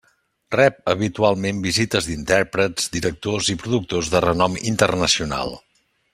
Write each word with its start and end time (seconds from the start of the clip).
Rep 0.59 0.77
habitualment 0.93 1.59
visites 1.65 2.07
d'intèrprets, 2.11 2.87
directors 2.97 3.51
i 3.55 3.57
productors 3.67 4.11
de 4.15 4.23
renom 4.27 4.59
internacional. 4.73 5.55